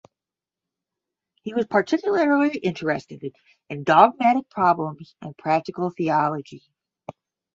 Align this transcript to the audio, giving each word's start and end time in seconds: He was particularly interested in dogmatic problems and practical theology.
He 1.43 1.53
was 1.53 1.67
particularly 1.67 2.57
interested 2.57 3.21
in 3.69 3.83
dogmatic 3.83 4.49
problems 4.49 5.13
and 5.21 5.37
practical 5.37 5.91
theology. 5.91 6.63